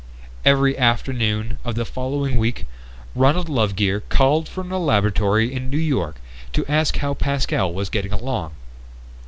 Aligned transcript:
Every 0.43 0.75
afternoon 0.79 1.59
of 1.63 1.75
the 1.75 1.85
following 1.85 2.37
week 2.37 2.65
Ronald 3.13 3.49
Lovegear 3.49 3.99
called 4.09 4.49
from 4.49 4.69
the 4.69 4.79
laboratory 4.79 5.53
in 5.53 5.69
New 5.69 5.77
York 5.77 6.15
to 6.53 6.65
ask 6.65 6.97
how 6.97 7.13
Pascal 7.13 7.71
was 7.71 7.91
getting 7.91 8.11
along. 8.11 8.53